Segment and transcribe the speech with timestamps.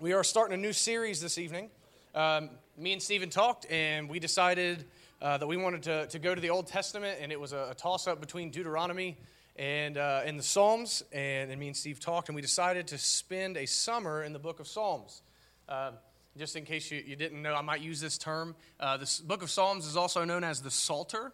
[0.00, 1.68] We are starting a new series this evening.
[2.14, 2.48] Um,
[2.78, 4.86] me and Stephen talked, and we decided
[5.26, 7.70] uh, that we wanted to, to go to the Old Testament, and it was a,
[7.72, 9.16] a toss up between Deuteronomy
[9.56, 11.02] and, uh, and the Psalms.
[11.12, 14.38] And, and me and Steve talked, and we decided to spend a summer in the
[14.38, 15.22] book of Psalms.
[15.68, 15.90] Uh,
[16.38, 18.54] just in case you, you didn't know, I might use this term.
[18.78, 21.32] Uh, the book of Psalms is also known as the Psalter,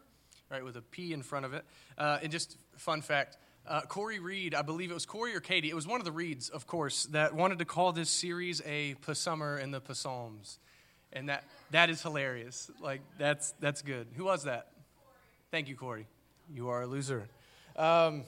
[0.51, 1.63] right, with a P in front of it.
[1.99, 3.37] Uh, and just fun fact
[3.67, 6.13] uh, Corey Reed, I believe it was Corey or Katie, it was one of the
[6.13, 10.59] Reeds, of course, that wanted to call this series a Psalmer in the Psalms.
[11.13, 12.71] And that, that is hilarious.
[12.81, 14.07] Like, that's, that's good.
[14.17, 14.69] Who was that?
[15.51, 16.07] Thank you, Corey.
[16.53, 17.29] You are a loser.
[17.77, 18.25] Um,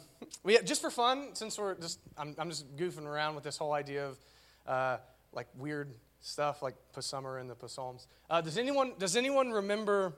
[0.64, 4.08] just for fun, since we're just, I'm, I'm just goofing around with this whole idea
[4.08, 4.18] of
[4.66, 4.96] uh,
[5.32, 8.06] like weird stuff like Psalmer and the Psalms.
[8.30, 10.14] Uh, does, anyone, does anyone remember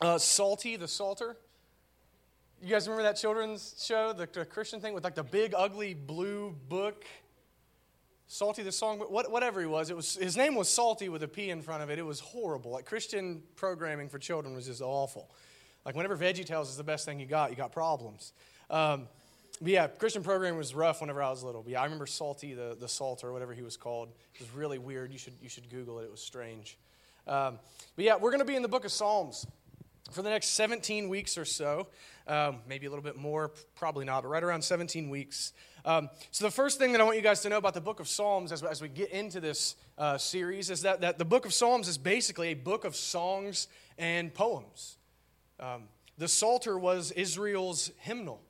[0.00, 1.36] uh, Psalty the Psalter?
[2.62, 5.94] You guys remember that children's show, the, the, Christian thing with like the big ugly
[5.94, 7.04] blue book?
[8.32, 11.28] Psalty the song, what, whatever he was, it was, his name was Psalty with a
[11.28, 11.98] P in front of it.
[11.98, 12.70] It was horrible.
[12.70, 15.30] Like Christian programming for children was just awful.
[15.84, 18.32] Like whenever VeggieTales is the best thing you got, you got problems.
[18.70, 19.06] Um,
[19.60, 21.62] but yeah, Christian programming was rough whenever I was little.
[21.62, 24.08] But yeah, I remember Psalty the, the Salt or whatever he was called.
[24.34, 25.12] It was really weird.
[25.12, 26.04] You should, you should Google it.
[26.04, 26.78] It was strange.
[27.26, 27.58] Um,
[27.96, 29.46] but yeah, we're going to be in the book of Psalms
[30.10, 31.88] for the next 17 weeks or so.
[32.26, 35.52] Um, maybe a little bit more, probably not, but right around 17 weeks.
[35.84, 37.98] Um, so, the first thing that I want you guys to know about the book
[37.98, 41.44] of Psalms as, as we get into this uh, series is that, that the book
[41.44, 43.66] of Psalms is basically a book of songs
[43.98, 44.98] and poems.
[45.58, 45.84] Um,
[46.18, 48.40] the Psalter was Israel's hymnal.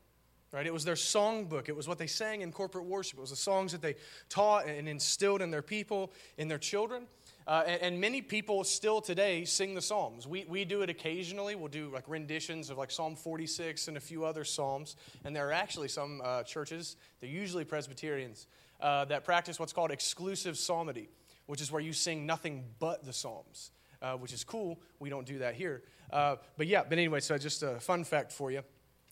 [0.52, 0.66] Right?
[0.66, 1.70] It was their songbook.
[1.70, 3.16] It was what they sang in corporate worship.
[3.16, 3.94] It was the songs that they
[4.28, 7.06] taught and instilled in their people, in their children.
[7.46, 10.26] Uh, and, and, many people still today sing the Psalms.
[10.26, 11.56] We, we do it occasionally.
[11.56, 14.96] We'll do like renditions of like Psalm 46 and a few other Psalms.
[15.24, 18.46] And there are actually some uh, churches, they're usually Presbyterians,
[18.80, 21.08] uh, that practice what's called exclusive psalmody,
[21.46, 24.80] which is where you sing nothing but the Psalms, uh, which is cool.
[25.00, 25.82] We don't do that here.
[26.12, 28.62] Uh, but yeah, but anyway, so just a fun fact for you.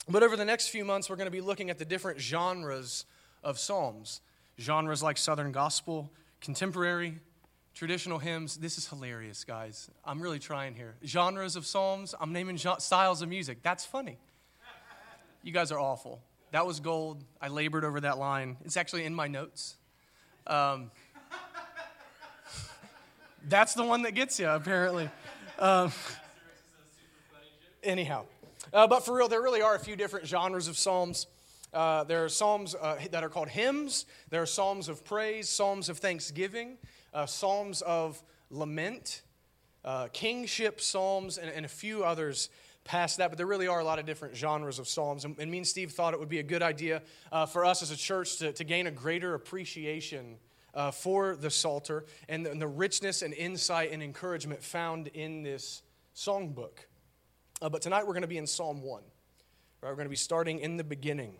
[0.08, 3.06] But over the next few months, we're going to be looking at the different genres
[3.42, 4.20] of Psalms.
[4.58, 7.18] Genres like Southern Gospel, Contemporary,
[7.74, 8.56] traditional hymns.
[8.56, 9.90] This is hilarious, guys.
[10.04, 10.94] I'm really trying here.
[11.04, 12.14] Genres of psalms.
[12.20, 13.62] I'm naming styles of music.
[13.62, 14.18] That's funny.
[15.42, 16.20] You guys are awful.
[16.52, 17.24] That was gold.
[17.40, 18.56] I labored over that line.
[18.64, 19.76] It's actually in my notes.
[20.46, 20.90] Um,
[23.48, 25.08] that's the one that gets you, apparently.
[25.58, 25.92] Um,
[27.82, 28.24] anyhow,
[28.72, 31.26] uh, but for real, there really are a few different genres of psalms.
[31.72, 34.06] Uh, there are psalms uh, that are called hymns.
[34.28, 36.78] There are psalms of praise, psalms of thanksgiving
[37.12, 39.22] uh, psalms of lament,
[39.84, 42.50] uh, kingship psalms, and, and, a few others
[42.84, 43.30] past that.
[43.30, 45.24] But there really are a lot of different genres of psalms.
[45.24, 47.82] And, and me and Steve thought it would be a good idea uh, for us
[47.82, 50.36] as a church to, to gain a greater appreciation.
[50.72, 55.42] Uh, for the Psalter and the, and the, richness and insight and encouragement found in
[55.42, 55.82] this
[56.14, 56.86] songbook.
[57.60, 59.02] Uh, but tonight we're going to be in Psalm 1.
[59.82, 59.88] Right?
[59.88, 61.34] We're going to be starting in the beginning.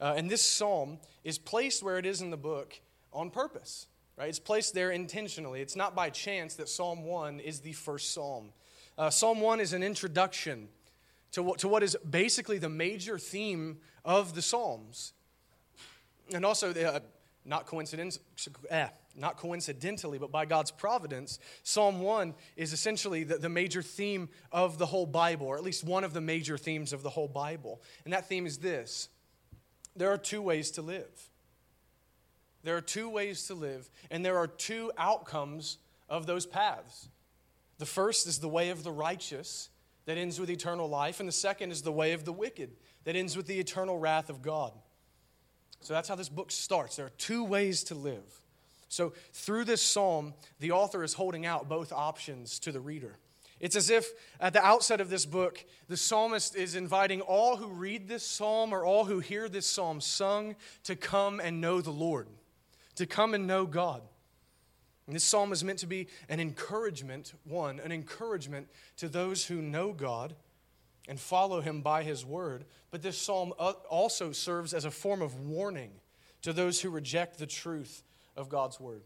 [0.00, 2.80] Uh, and this psalm is placed where it is in the book
[3.12, 3.86] on purpose.
[4.16, 4.28] Right?
[4.28, 5.60] It's placed there intentionally.
[5.60, 8.52] It's not by chance that Psalm 1 is the first psalm.
[8.98, 10.68] Uh, psalm 1 is an introduction
[11.32, 15.12] to what, to what is basically the major theme of the Psalms.
[16.32, 17.00] And also, uh,
[17.44, 18.18] not, coincidence,
[18.68, 24.28] eh, not coincidentally, but by God's providence, Psalm 1 is essentially the, the major theme
[24.52, 27.28] of the whole Bible, or at least one of the major themes of the whole
[27.28, 27.80] Bible.
[28.04, 29.08] And that theme is this
[29.96, 31.29] there are two ways to live.
[32.62, 35.78] There are two ways to live, and there are two outcomes
[36.08, 37.08] of those paths.
[37.78, 39.70] The first is the way of the righteous
[40.04, 42.70] that ends with eternal life, and the second is the way of the wicked
[43.04, 44.72] that ends with the eternal wrath of God.
[45.80, 46.96] So that's how this book starts.
[46.96, 48.24] There are two ways to live.
[48.88, 53.16] So through this psalm, the author is holding out both options to the reader.
[53.60, 54.10] It's as if
[54.40, 58.74] at the outset of this book, the psalmist is inviting all who read this psalm
[58.74, 62.26] or all who hear this psalm sung to come and know the Lord
[63.00, 64.02] to come and know God.
[65.06, 68.68] And this psalm is meant to be an encouragement, one, an encouragement
[68.98, 70.36] to those who know God
[71.08, 72.66] and follow him by his word.
[72.90, 75.90] But this psalm uh, also serves as a form of warning
[76.42, 78.02] to those who reject the truth
[78.36, 79.02] of God's word.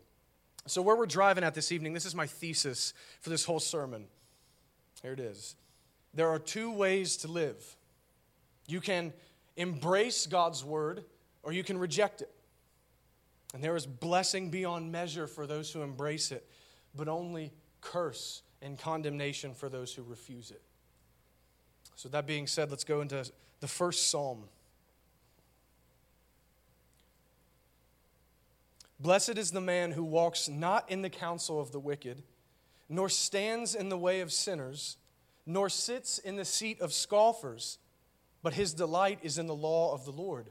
[0.67, 4.07] So, where we're driving at this evening, this is my thesis for this whole sermon.
[5.03, 5.55] Here it is
[6.13, 7.77] there are two ways to live.
[8.67, 9.13] You can
[9.57, 11.05] embrace God's word
[11.43, 12.34] or you can reject it.
[13.55, 16.45] And there is blessing beyond measure for those who embrace it,
[16.95, 20.61] but only curse and condemnation for those who refuse it.
[21.95, 23.31] So, that being said, let's go into
[23.61, 24.45] the first psalm.
[28.99, 32.25] Blessed is the man who walks not in the counsel of the wicked,
[32.89, 34.97] nor stands in the way of sinners,
[35.47, 37.79] nor sits in the seat of scoffers,
[38.43, 40.51] but his delight is in the law of the Lord.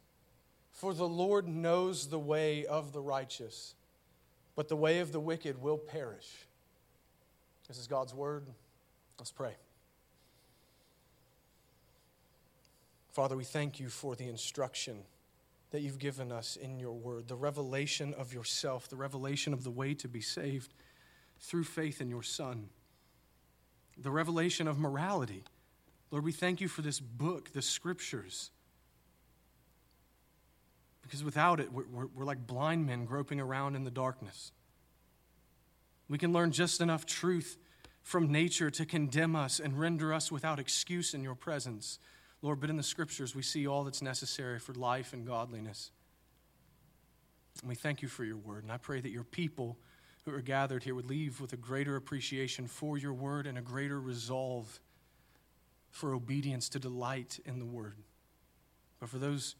[0.81, 3.75] For the Lord knows the way of the righteous,
[4.55, 6.47] but the way of the wicked will perish.
[7.67, 8.47] This is God's word.
[9.19, 9.53] Let's pray.
[13.11, 15.03] Father, we thank you for the instruction
[15.69, 19.69] that you've given us in your word, the revelation of yourself, the revelation of the
[19.69, 20.73] way to be saved
[21.39, 22.69] through faith in your Son,
[23.99, 25.43] the revelation of morality.
[26.09, 28.49] Lord, we thank you for this book, the scriptures.
[31.11, 34.53] Because without it, we're, we're, we're like blind men groping around in the darkness.
[36.07, 37.57] We can learn just enough truth
[38.01, 41.99] from nature to condemn us and render us without excuse in your presence.
[42.41, 45.91] Lord, but in the scriptures, we see all that's necessary for life and godliness.
[47.59, 48.63] And we thank you for your word.
[48.63, 49.77] And I pray that your people
[50.23, 53.61] who are gathered here would leave with a greater appreciation for your word and a
[53.61, 54.79] greater resolve
[55.89, 57.97] for obedience to delight in the word.
[59.01, 59.57] But for those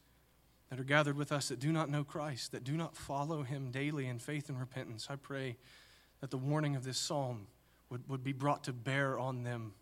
[0.72, 3.70] that are gathered with us that do not know Christ, that do not follow him
[3.70, 5.58] daily in faith and repentance, I pray
[6.22, 7.46] that the warning of this psalm
[7.90, 9.74] would, would be brought to bear on them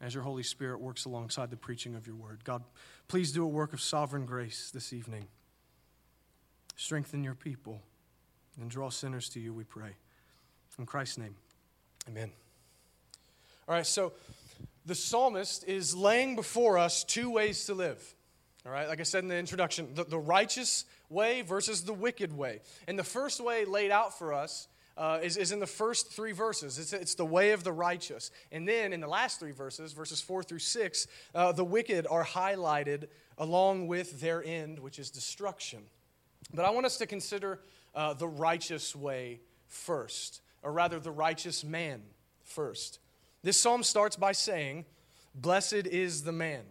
[0.00, 2.42] as your Holy Spirit works alongside the preaching of your word.
[2.42, 2.64] God,
[3.06, 5.28] please do a work of sovereign grace this evening.
[6.74, 7.80] Strengthen your people
[8.60, 9.94] and draw sinners to you, we pray.
[10.76, 11.36] In Christ's name,
[12.08, 12.32] amen.
[13.68, 14.12] All right, so
[14.86, 18.16] the psalmist is laying before us two ways to live.
[18.66, 22.36] All right, like I said in the introduction, the, the righteous way versus the wicked
[22.36, 22.60] way.
[22.86, 24.68] And the first way laid out for us
[24.98, 26.78] uh, is, is in the first three verses.
[26.78, 28.30] It's, it's the way of the righteous.
[28.52, 32.24] And then in the last three verses, verses four through six, uh, the wicked are
[32.24, 33.08] highlighted
[33.38, 35.80] along with their end, which is destruction.
[36.52, 37.60] But I want us to consider
[37.94, 42.02] uh, the righteous way first, or rather, the righteous man
[42.44, 42.98] first.
[43.42, 44.84] This psalm starts by saying,
[45.34, 46.64] Blessed is the man.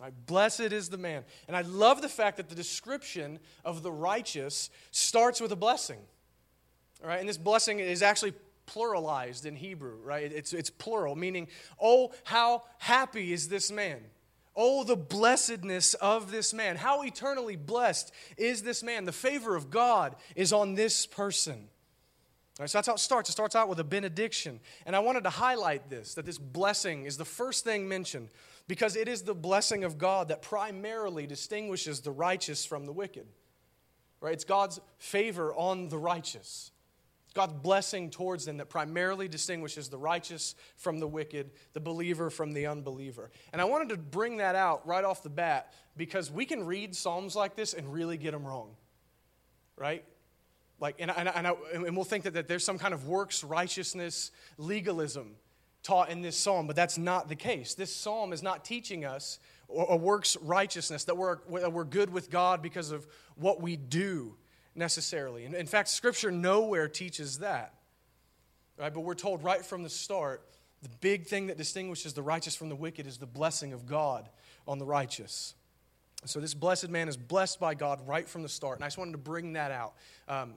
[0.00, 1.24] Right, blessed is the man.
[1.48, 5.98] And I love the fact that the description of the righteous starts with a blessing.
[7.02, 8.34] All right, and this blessing is actually
[8.66, 10.30] pluralized in Hebrew, right?
[10.30, 11.48] It's, it's plural, meaning,
[11.80, 14.00] oh, how happy is this man?
[14.54, 16.76] Oh, the blessedness of this man.
[16.76, 19.04] How eternally blessed is this man?
[19.04, 21.68] The favor of God is on this person.
[22.58, 23.28] Right, so that's how it starts.
[23.28, 24.58] It starts out with a benediction.
[24.84, 28.30] And I wanted to highlight this that this blessing is the first thing mentioned
[28.68, 33.26] because it is the blessing of God that primarily distinguishes the righteous from the wicked.
[34.20, 34.34] Right?
[34.34, 36.70] It's God's favor on the righteous.
[37.34, 42.52] God's blessing towards them that primarily distinguishes the righteous from the wicked, the believer from
[42.52, 43.30] the unbeliever.
[43.52, 46.94] And I wanted to bring that out right off the bat because we can read
[46.94, 48.70] Psalms like this and really get them wrong,
[49.76, 50.04] right?
[50.80, 53.42] Like, and, and, and, I, and we'll think that, that there's some kind of works
[53.44, 55.36] righteousness legalism
[55.88, 57.72] taught in this psalm, but that's not the case.
[57.72, 59.38] This psalm is not teaching us
[59.74, 64.36] a works righteousness, that we're, we're good with God because of what we do
[64.74, 65.46] necessarily.
[65.46, 67.72] In, in fact, Scripture nowhere teaches that.
[68.76, 68.92] Right?
[68.92, 70.42] But we're told right from the start
[70.82, 74.28] the big thing that distinguishes the righteous from the wicked is the blessing of God
[74.66, 75.54] on the righteous.
[76.24, 78.76] So, this blessed man is blessed by God right from the start.
[78.76, 79.94] And I just wanted to bring that out.
[80.28, 80.54] Um,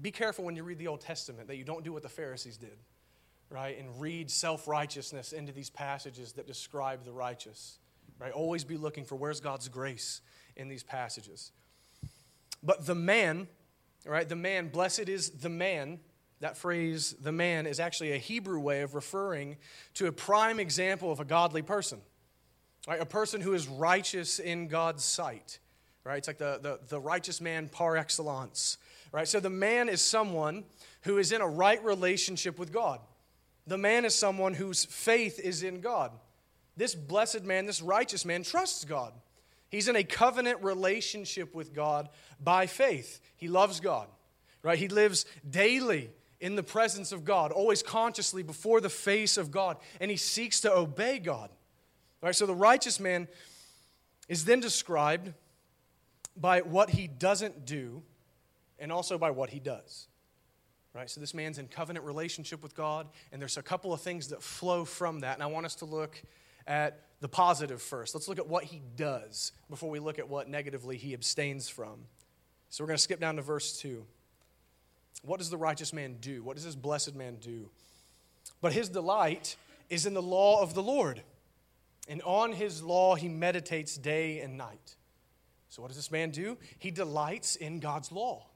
[0.00, 2.56] be careful when you read the Old Testament that you don't do what the Pharisees
[2.58, 2.76] did,
[3.52, 3.78] right?
[3.78, 7.78] And read self righteousness into these passages that describe the righteous,
[8.18, 8.32] right?
[8.32, 10.20] Always be looking for where's God's grace
[10.56, 11.52] in these passages.
[12.62, 13.48] But the man
[14.06, 14.28] right?
[14.28, 16.00] The man, blessed is the man.
[16.40, 19.56] That phrase, the man, is actually a Hebrew way of referring
[19.94, 22.00] to a prime example of a godly person,
[22.88, 23.00] right?
[23.00, 25.60] A person who is righteous in God's sight,
[26.04, 26.18] right?
[26.18, 28.78] It's like the, the, the righteous man par excellence,
[29.12, 29.28] right?
[29.28, 30.64] So the man is someone
[31.02, 32.98] who is in a right relationship with God.
[33.66, 36.12] The man is someone whose faith is in God.
[36.76, 39.12] This blessed man, this righteous man, trusts God.
[39.68, 42.08] He's in a covenant relationship with God
[42.42, 43.20] by faith.
[43.36, 44.08] He loves God,
[44.62, 44.78] right?
[44.78, 49.76] He lives daily in the presence of God, always consciously before the face of God,
[50.00, 51.50] and he seeks to obey God.
[52.20, 53.26] Right, so the righteous man
[54.28, 55.32] is then described
[56.36, 58.02] by what he doesn't do
[58.78, 60.06] and also by what he does.
[60.94, 61.08] Right?
[61.08, 64.42] So this man's in covenant relationship with God, and there's a couple of things that
[64.42, 65.34] flow from that.
[65.34, 66.22] And I want us to look
[66.66, 68.14] at the positive first.
[68.14, 72.06] Let's look at what he does before we look at what negatively he abstains from.
[72.68, 74.04] So we're going to skip down to verse 2.
[75.22, 76.42] What does the righteous man do?
[76.42, 77.70] What does this blessed man do?
[78.60, 79.56] But his delight
[79.88, 81.22] is in the law of the Lord,
[82.08, 84.96] and on his law he meditates day and night.
[85.68, 86.58] So, what does this man do?
[86.78, 88.46] He delights in God's law.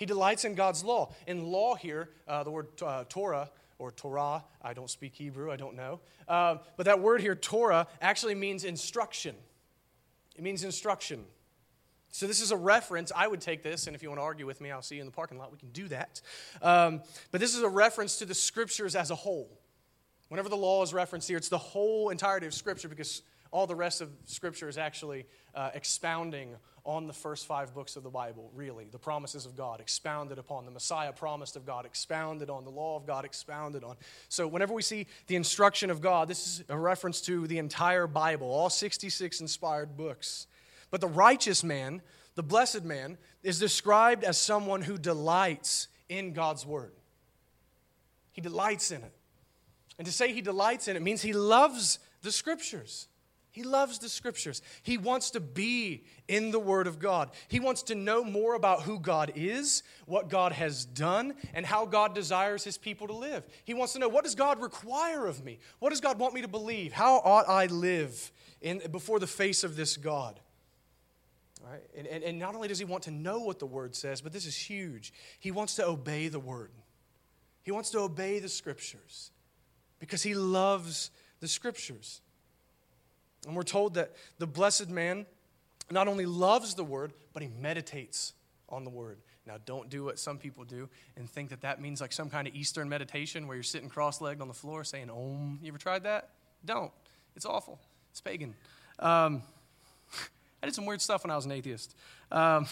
[0.00, 1.12] He delights in God's law.
[1.26, 5.56] In law here, uh, the word uh, Torah or Torah, I don't speak Hebrew, I
[5.56, 6.00] don't know.
[6.26, 9.34] Uh, but that word here, Torah, actually means instruction.
[10.36, 11.26] It means instruction.
[12.12, 13.12] So, this is a reference.
[13.14, 15.02] I would take this, and if you want to argue with me, I'll see you
[15.02, 15.52] in the parking lot.
[15.52, 16.22] We can do that.
[16.62, 19.50] Um, but this is a reference to the scriptures as a whole.
[20.28, 23.74] Whenever the law is referenced here, it's the whole entirety of scripture because all the
[23.74, 28.50] rest of scripture is actually uh, expounding on the first five books of the Bible,
[28.54, 28.86] really.
[28.90, 32.96] The promises of God expounded upon, the Messiah promised of God expounded on, the law
[32.96, 33.96] of God expounded on.
[34.28, 38.06] So, whenever we see the instruction of God, this is a reference to the entire
[38.06, 40.46] Bible, all 66 inspired books.
[40.90, 42.02] But the righteous man,
[42.34, 46.92] the blessed man, is described as someone who delights in God's word.
[48.32, 49.12] He delights in it.
[49.98, 53.06] And to say he delights in it means he loves the scriptures.
[53.60, 54.62] He loves the scriptures.
[54.82, 57.30] He wants to be in the Word of God.
[57.48, 61.84] He wants to know more about who God is, what God has done, and how
[61.84, 63.44] God desires His people to live.
[63.66, 65.58] He wants to know what does God require of me?
[65.78, 66.94] What does God want me to believe?
[66.94, 70.40] How ought I live in, before the face of this God?
[71.62, 71.82] Right?
[71.94, 74.32] And, and, and not only does he want to know what the Word says, but
[74.32, 75.12] this is huge.
[75.38, 76.70] He wants to obey the Word.
[77.62, 79.32] He wants to obey the Scriptures
[79.98, 82.22] because he loves the Scriptures.
[83.46, 85.26] And we're told that the blessed man
[85.90, 88.32] not only loves the word, but he meditates
[88.68, 89.18] on the word.
[89.46, 92.46] Now, don't do what some people do and think that that means like some kind
[92.46, 95.58] of Eastern meditation where you're sitting cross legged on the floor saying, Om.
[95.62, 96.30] You ever tried that?
[96.64, 96.92] Don't.
[97.34, 97.80] It's awful.
[98.10, 98.54] It's pagan.
[98.98, 99.42] Um,
[100.62, 101.96] I did some weird stuff when I was an atheist.
[102.30, 102.66] Um,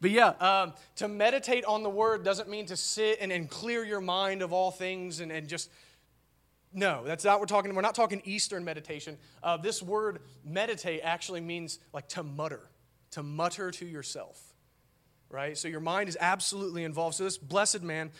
[0.00, 3.84] but yeah, um, to meditate on the word doesn't mean to sit and, and clear
[3.84, 5.70] your mind of all things and, and just
[6.74, 7.74] no, that's not what we're talking.
[7.74, 9.16] We're not talking Eastern meditation.
[9.42, 12.68] Uh, this word meditate actually means like to mutter,
[13.12, 14.42] to mutter to yourself,
[15.30, 15.56] right?
[15.56, 17.16] So your mind is absolutely involved.
[17.16, 18.10] So this blessed man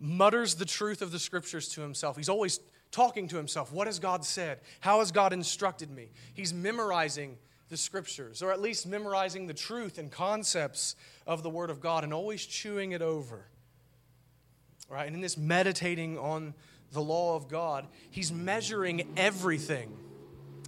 [0.00, 2.16] mutters the truth of the scriptures to himself.
[2.16, 2.58] He's always
[2.90, 3.72] talking to himself.
[3.72, 4.58] What has God said?
[4.80, 6.10] How has God instructed me?
[6.34, 7.38] He's memorizing
[7.68, 12.02] the scriptures, or at least memorizing the truth and concepts of the Word of God
[12.02, 13.46] and always chewing it over.
[14.88, 15.06] Right?
[15.06, 16.54] And in this meditating on
[16.92, 19.96] the law of God, he's measuring everything.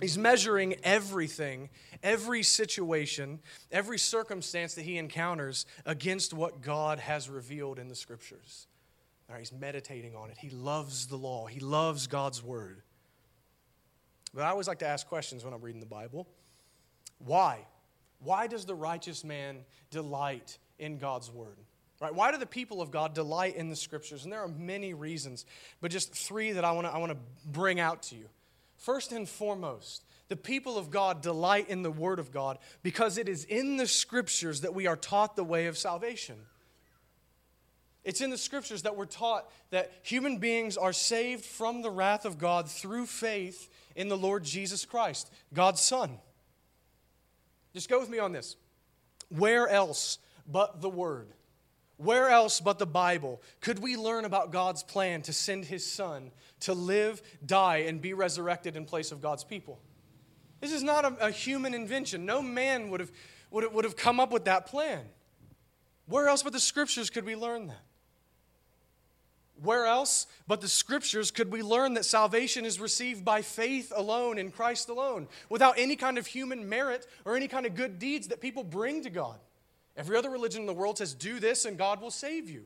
[0.00, 1.69] He's measuring everything,
[2.02, 3.38] every situation,
[3.71, 8.67] every circumstance that he encounters against what God has revealed in the scriptures.
[9.38, 10.37] He's meditating on it.
[10.38, 12.83] He loves the law, he loves God's word.
[14.35, 16.26] But I always like to ask questions when I'm reading the Bible.
[17.19, 17.67] Why?
[18.21, 19.59] Why does the righteous man
[19.91, 21.59] delight in God's word?
[22.02, 22.12] Right?
[22.12, 24.25] Why do the people of God delight in the scriptures?
[24.25, 25.47] And there are many reasons,
[25.80, 28.28] but just three that I want to I want to bring out to you.
[28.76, 33.28] First and foremost, the people of God delight in the word of God because it
[33.28, 36.35] is in the scriptures that we are taught the way of salvation.
[38.02, 42.25] It's in the scriptures that we're taught that human beings are saved from the wrath
[42.25, 46.18] of God through faith in the Lord Jesus Christ, God's Son.
[47.73, 48.56] Just go with me on this.
[49.28, 50.18] Where else
[50.49, 51.28] but the Word?
[51.97, 56.31] Where else but the Bible could we learn about God's plan to send his son
[56.61, 59.79] to live, die, and be resurrected in place of God's people?
[60.61, 62.25] This is not a, a human invention.
[62.25, 63.13] No man would have,
[63.51, 65.05] would, have, would have come up with that plan.
[66.07, 67.83] Where else but the scriptures could we learn that?
[69.63, 74.39] Where else but the scriptures could we learn that salvation is received by faith alone
[74.39, 78.29] in Christ alone, without any kind of human merit or any kind of good deeds
[78.29, 79.39] that people bring to God?
[79.97, 82.65] Every other religion in the world says, do this and God will save you.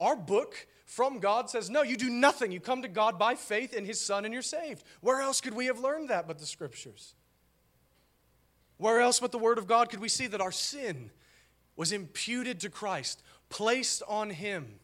[0.00, 2.52] Our book from God says, no, you do nothing.
[2.52, 4.84] You come to God by faith in His Son and you're saved.
[5.00, 7.14] Where else could we have learned that but the Scriptures?
[8.78, 11.10] Where else but the Word of God could we see that our sin
[11.76, 14.74] was imputed to Christ, placed on Him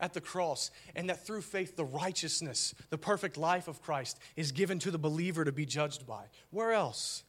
[0.00, 4.52] at the cross, and that through faith the righteousness, the perfect life of Christ is
[4.52, 6.24] given to the believer to be judged by?
[6.50, 7.24] Where else?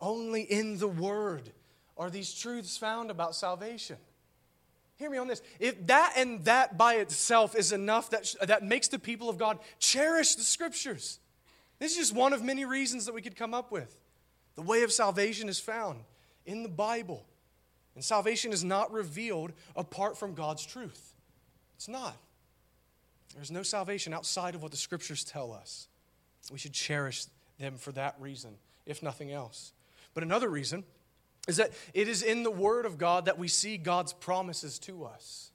[0.00, 1.52] Only in the Word
[1.96, 3.96] are these truths found about salvation.
[4.96, 5.42] Hear me on this.
[5.58, 9.58] If that and that by itself is enough that, that makes the people of God
[9.78, 11.18] cherish the Scriptures,
[11.78, 13.98] this is just one of many reasons that we could come up with.
[14.54, 16.00] The way of salvation is found
[16.46, 17.26] in the Bible.
[17.94, 21.14] And salvation is not revealed apart from God's truth.
[21.76, 22.16] It's not.
[23.34, 25.88] There's no salvation outside of what the scriptures tell us.
[26.50, 27.24] We should cherish
[27.58, 28.56] them for that reason,
[28.86, 29.72] if nothing else.
[30.14, 30.84] But another reason
[31.48, 35.04] is that it is in the Word of God that we see God's promises to
[35.04, 35.50] us.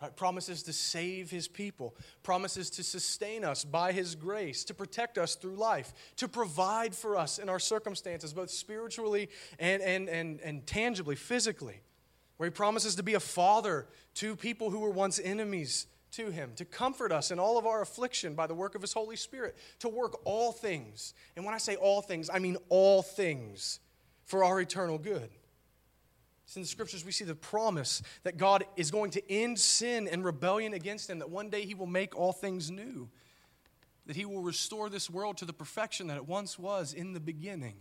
[0.00, 0.14] Right?
[0.16, 5.34] Promises to save His people, promises to sustain us by His grace, to protect us
[5.34, 10.66] through life, to provide for us in our circumstances, both spiritually and, and, and, and
[10.66, 11.80] tangibly, physically.
[12.38, 16.52] Where He promises to be a father to people who were once enemies to him,
[16.54, 19.56] to comfort us in all of our affliction by the work of his Holy Spirit,
[19.80, 21.12] to work all things.
[21.34, 23.80] And when I say all things, I mean all things
[24.24, 25.30] for our eternal good.
[26.44, 30.08] It's in the scriptures we see the promise that God is going to end sin
[30.08, 33.08] and rebellion against him, that one day he will make all things new,
[34.06, 37.20] that he will restore this world to the perfection that it once was in the
[37.20, 37.76] beginning.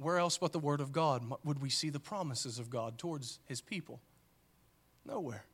[0.00, 3.40] Where else but the Word of God would we see the promises of God towards
[3.46, 4.00] his people?
[5.04, 5.44] Nowhere.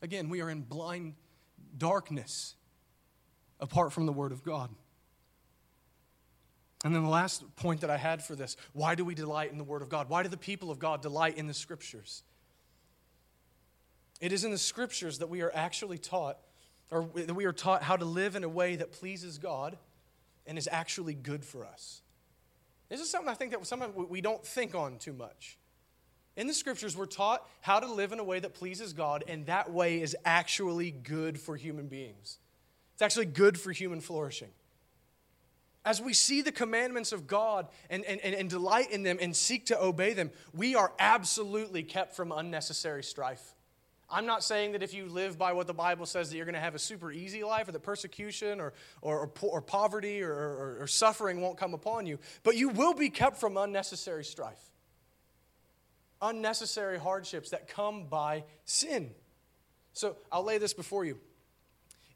[0.00, 1.14] Again, we are in blind
[1.76, 2.54] darkness
[3.58, 4.70] apart from the Word of God.
[6.84, 9.58] And then the last point that I had for this why do we delight in
[9.58, 10.08] the Word of God?
[10.08, 12.22] Why do the people of God delight in the Scriptures?
[14.20, 16.38] It is in the Scriptures that we are actually taught,
[16.90, 19.76] or that we are taught how to live in a way that pleases God
[20.46, 22.02] and is actually good for us.
[22.88, 25.58] This is something I think that sometimes we don't think on too much.
[26.36, 29.44] In the scriptures, we're taught how to live in a way that pleases God, and
[29.46, 32.38] that way is actually good for human beings.
[32.94, 34.50] It's actually good for human flourishing.
[35.84, 39.66] As we see the commandments of God and, and, and, delight in them and seek
[39.66, 43.54] to obey them, we are absolutely kept from unnecessary strife.
[44.10, 46.54] I'm not saying that if you live by what the Bible says that you're going
[46.54, 50.32] to have a super easy life or that persecution or, or, or, or poverty or,
[50.32, 54.68] or, or suffering won't come upon you, but you will be kept from unnecessary strife
[56.20, 59.10] unnecessary hardships that come by sin.
[59.92, 61.18] So I'll lay this before you.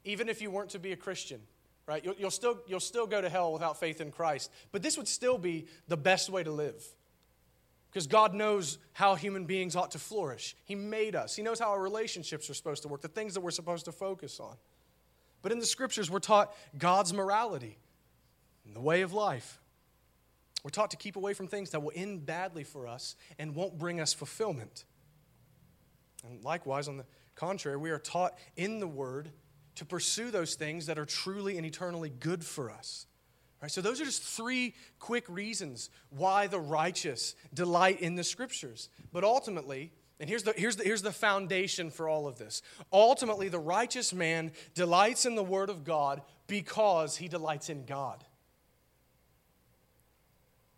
[0.03, 1.39] Even if you weren't to be a Christian,
[1.87, 4.51] right, you'll, you'll, still, you'll still go to hell without faith in Christ.
[4.71, 6.83] But this would still be the best way to live.
[7.91, 10.55] Because God knows how human beings ought to flourish.
[10.65, 13.41] He made us, He knows how our relationships are supposed to work, the things that
[13.41, 14.55] we're supposed to focus on.
[15.43, 17.77] But in the scriptures, we're taught God's morality,
[18.73, 19.59] the way of life.
[20.63, 23.77] We're taught to keep away from things that will end badly for us and won't
[23.77, 24.85] bring us fulfillment.
[26.25, 29.29] And likewise, on the contrary, we are taught in the Word
[29.75, 33.07] to pursue those things that are truly and eternally good for us.
[33.61, 38.89] Right, so, those are just three quick reasons why the righteous delight in the Scriptures.
[39.13, 42.61] But ultimately, and here's the, here's, the, here's the foundation for all of this.
[42.91, 48.23] Ultimately, the righteous man delights in the Word of God because he delights in God.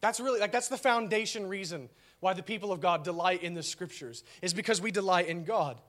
[0.01, 3.63] That's really like that's the foundation reason why the people of God delight in the
[3.63, 5.81] scriptures is because we delight in God.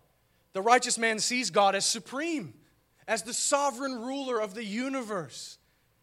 [0.55, 2.55] The righteous man sees God as supreme,
[3.09, 5.59] as the sovereign ruler of the universe.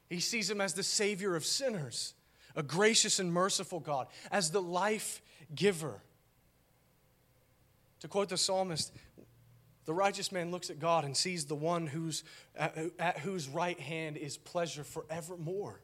[0.10, 2.14] He sees him as the savior of sinners,
[2.56, 5.22] a gracious and merciful God, as the life
[5.54, 6.02] giver.
[8.02, 8.94] To quote the psalmist,
[9.86, 12.24] the righteous man looks at God and sees the one whose,
[12.56, 15.82] at, at whose right hand is pleasure forevermore.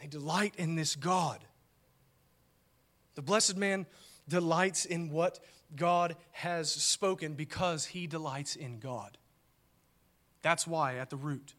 [0.00, 1.44] They delight in this God.
[3.14, 3.86] The blessed man
[4.28, 5.38] delights in what
[5.76, 9.16] God has spoken because he delights in God.
[10.44, 11.54] That's why, at the root.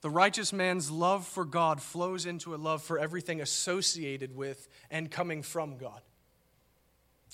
[0.00, 5.10] The righteous man's love for God flows into a love for everything associated with and
[5.10, 6.00] coming from God.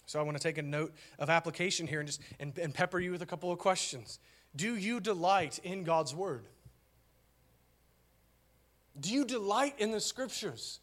[0.07, 2.99] So I want to take a note of application here and just and, and pepper
[2.99, 4.19] you with a couple of questions.
[4.57, 6.47] Do you delight in God's word?
[8.99, 10.81] Do you delight in the scriptures?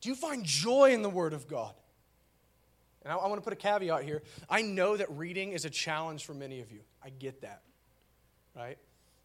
[0.00, 1.74] Do you find joy in the Word of God?
[3.04, 4.22] And I, I want to put a caveat here.
[4.48, 6.80] I know that reading is a challenge for many of you.
[7.02, 7.62] I get that,
[8.56, 8.78] right?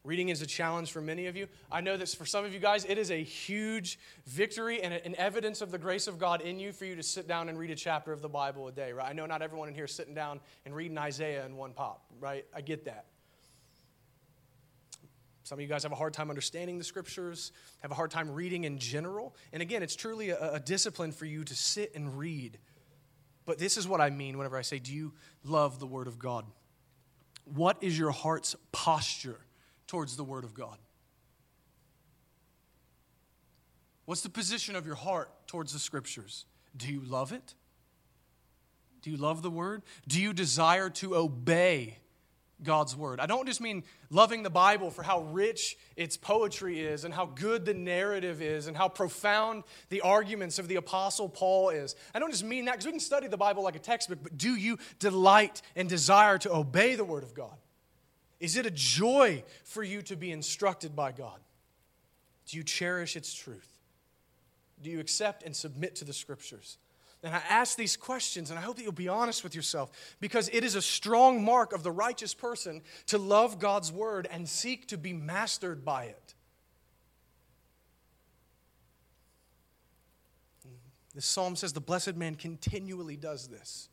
[0.04, 1.48] Reading is a challenge for many of you.
[1.70, 5.16] I know that for some of you guys, it is a huge victory and an
[5.18, 7.72] evidence of the grace of God in you for you to sit down and read
[7.72, 9.10] a chapter of the Bible a day, right?
[9.10, 12.06] I know not everyone in here is sitting down and reading Isaiah in one pop,
[12.22, 12.46] right?
[12.56, 13.06] I get that.
[15.44, 18.32] Some of you guys have a hard time understanding the scriptures, have a hard time
[18.32, 19.34] reading in general.
[19.54, 22.58] And again, it's truly a, a, discipline for you to sit and read.
[23.48, 26.20] But this is what I mean whenever I say, Do you love the Word of
[26.20, 26.46] God?
[27.46, 29.40] What is your heart's posture
[29.88, 30.78] towards the Word of God?
[34.06, 36.46] What's the position of your heart towards the scriptures?
[36.76, 37.56] Do you love it?
[39.02, 39.84] Do you love the word?
[40.08, 42.00] Do you desire to obey
[42.64, 43.20] God's word?
[43.20, 47.26] I don't just mean loving the Bible for how rich its poetry is and how
[47.26, 51.96] good the narrative is and how profound the arguments of the Apostle Paul is.
[52.16, 54.38] I don't just mean that because we can study the Bible like a textbook, but
[54.38, 57.56] do you delight and desire to obey the word of God?
[58.40, 61.40] Is it a joy for you to be instructed by God?
[62.48, 63.68] Do you cherish its truth?
[64.82, 66.78] Do you accept and submit to the scriptures?
[67.24, 70.50] And I ask these questions, and I hope that you'll be honest with yourself because
[70.54, 74.88] it is a strong mark of the righteous person to love God's word and seek
[74.90, 76.36] to be mastered by it.
[81.16, 83.90] The psalm says the blessed man continually does this.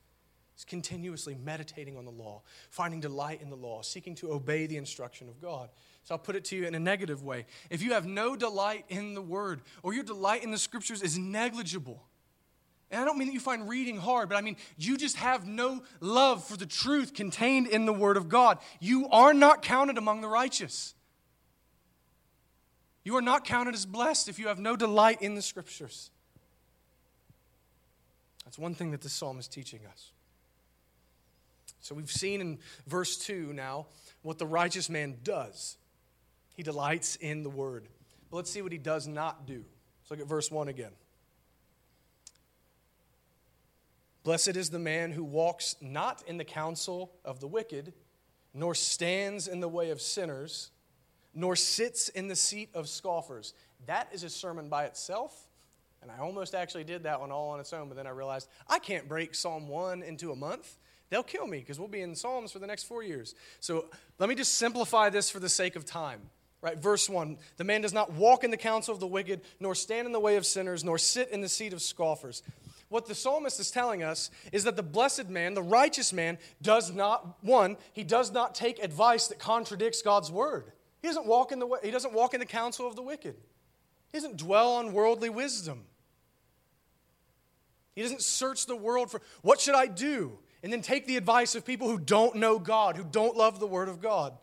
[0.55, 4.77] He's continuously meditating on the law, finding delight in the law, seeking to obey the
[4.77, 5.71] instruction of God.
[6.05, 7.47] So I'll put it to you in a negative way.
[7.71, 11.17] If you have no delight in the word, or your delight in the scriptures is
[11.17, 12.05] negligible,
[12.95, 15.49] and I don't mean that you find reading hard, but I mean you just have
[15.49, 18.59] no love for the truth contained in the Word of God.
[18.79, 20.95] You are not counted among the righteous.
[23.03, 26.13] You are not counted as blessed if you have no delight in the Scriptures.
[28.45, 30.13] That's one thing that this psalm is teaching us.
[31.81, 33.87] So we've seen in verse 2 now
[34.23, 35.77] what the righteous man does.
[36.53, 37.89] He delights in the Word.
[38.31, 39.65] But let's see what he does not do.
[40.03, 40.93] Let's look at verse 1 again.
[44.25, 47.93] Blessed is the man who walks not in the counsel of the wicked,
[48.55, 50.71] nor stands in the way of sinners,
[51.35, 53.53] nor sits in the seat of scoffers.
[53.87, 55.49] That is a sermon by itself.
[56.01, 58.49] And I almost actually did that one all on its own, but then I realized
[58.69, 60.79] I can't break Psalm 1 into a month.
[61.11, 63.35] They'll kill me because we'll be in Psalms for the next four years.
[63.61, 63.87] So
[64.19, 66.21] let me just simplify this for the sake of time.
[66.63, 69.75] Right, verse 1 The man does not walk in the counsel of the wicked, nor
[69.75, 72.43] stand in the way of sinners, nor sit in the seat of scoffers
[72.95, 76.93] what the psalmist is telling us is that the blessed man, the righteous man, does
[76.93, 80.71] not, one, he does not take advice that contradicts God's word.
[81.03, 83.35] He doesn't walk in the, way, he doesn't walk in the counsel of the wicked.
[84.13, 85.87] He doesn't dwell on worldly wisdom.
[87.97, 91.57] He doesn't search the world for what should I do and then take the advice
[91.57, 94.39] of people who don't know God, who don't love the word of God.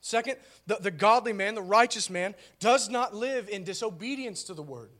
[0.00, 0.36] Second,
[0.68, 4.90] the, the godly man, the righteous man, does not live in disobedience to the word.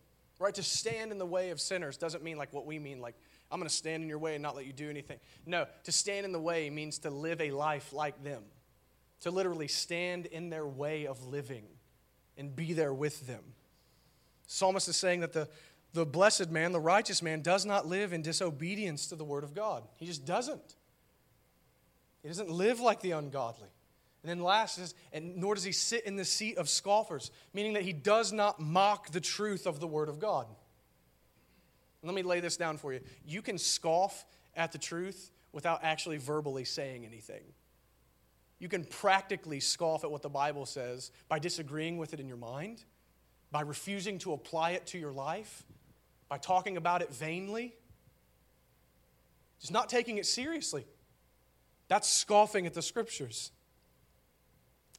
[0.41, 0.55] Right?
[0.55, 3.15] To stand in the way of sinners doesn't mean like what we mean, like,
[3.53, 5.19] I'm going to stand in your way and not let you do anything.
[5.45, 8.43] No, to stand in the way means to live a life like them,
[9.21, 11.65] to literally stand in their way of living
[12.39, 13.43] and be there with them.
[14.47, 15.47] Psalmist is saying that the,
[15.93, 19.55] the blessed man, the righteous man, does not live in disobedience to the word of
[19.55, 19.83] God.
[19.97, 20.77] He just doesn't.
[22.23, 23.69] He doesn't live like the ungodly.
[24.23, 27.73] And then last is, and nor does he sit in the seat of scoffers, meaning
[27.73, 30.47] that he does not mock the truth of the Word of God.
[32.03, 33.01] Let me lay this down for you.
[33.27, 37.43] You can scoff at the truth without actually verbally saying anything.
[38.59, 42.37] You can practically scoff at what the Bible says by disagreeing with it in your
[42.37, 42.85] mind,
[43.51, 45.65] by refusing to apply it to your life,
[46.29, 47.75] by talking about it vainly,
[49.61, 50.87] just not taking it seriously.
[51.89, 53.51] That's scoffing at the scriptures.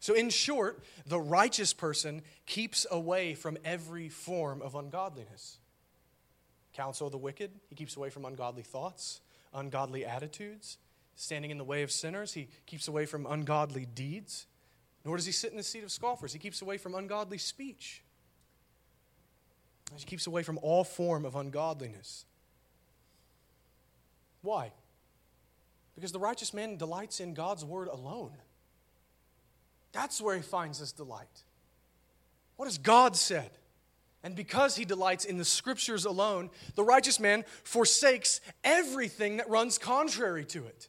[0.02, 5.60] So, in short, the righteous person keeps away from every form of ungodliness.
[6.74, 9.22] Counsel of the wicked, he keeps away from ungodly thoughts,
[9.54, 10.80] ungodly attitudes.
[11.16, 14.48] Standing in the way of sinners, he keeps away from ungodly deeds.
[15.06, 16.34] Nor does he sit in the seat of scoffers.
[16.34, 18.02] He keeps away from ungodly speech.
[19.96, 22.26] He keeps away from all form of ungodliness.
[24.42, 24.72] Why?
[25.94, 28.32] Because the righteous man delights in God's word alone.
[29.92, 31.44] That's where he finds his delight.
[32.56, 33.50] What has God said?
[34.24, 39.78] And because he delights in the scriptures alone, the righteous man forsakes everything that runs
[39.78, 40.88] contrary to it.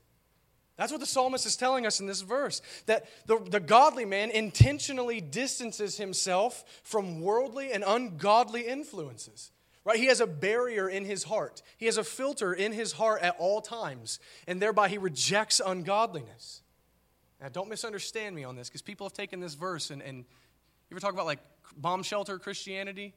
[0.77, 4.31] That's what the psalmist is telling us in this verse that the, the godly man
[4.31, 9.51] intentionally distances himself from worldly and ungodly influences.
[9.85, 9.99] Right?
[9.99, 11.63] He has a barrier in his heart.
[11.77, 16.62] He has a filter in his heart at all times, and thereby he rejects ungodliness.
[17.43, 20.95] Now, don't misunderstand me on this because people have taken this verse and, and you
[20.95, 21.41] ever talk about like
[21.77, 23.15] bomb shelter Christianity?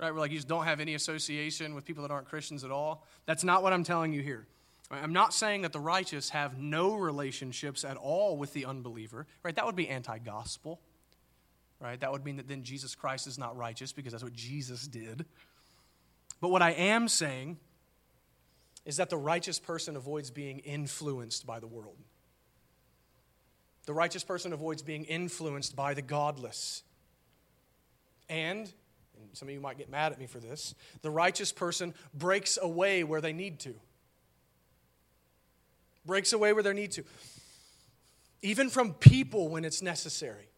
[0.00, 0.10] Right?
[0.10, 3.06] Where like you just don't have any association with people that aren't Christians at all.
[3.26, 4.46] That's not what I'm telling you here.
[4.90, 9.26] I'm not saying that the righteous have no relationships at all with the unbeliever.
[9.42, 9.54] Right?
[9.54, 10.80] That would be anti gospel.
[11.78, 12.00] Right?
[12.00, 15.26] That would mean that then Jesus Christ is not righteous because that's what Jesus did.
[16.40, 17.58] But what I am saying
[18.86, 21.96] is that the righteous person avoids being influenced by the world.
[23.86, 26.82] The righteous person avoids being influenced by the godless.
[28.28, 28.72] And,
[29.32, 33.04] some of you might get mad at me for this, the righteous person breaks away
[33.04, 33.74] where they need to.
[36.06, 37.04] Breaks away where they need to.
[38.42, 40.48] Even from people when it's necessary.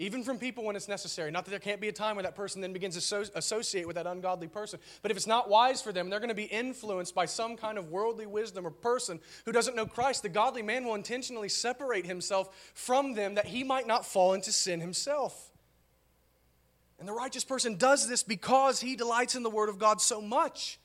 [0.00, 1.32] Even from people when it's necessary.
[1.32, 3.96] Not that there can't be a time where that person then begins to associate with
[3.96, 4.78] that ungodly person.
[5.02, 7.76] But if it's not wise for them, they're going to be influenced by some kind
[7.76, 10.22] of worldly wisdom or person who doesn't know Christ.
[10.22, 14.52] The godly man will intentionally separate himself from them that he might not fall into
[14.52, 15.50] sin himself.
[17.00, 20.20] And the righteous person does this because he delights in the Word of God so
[20.20, 20.78] much.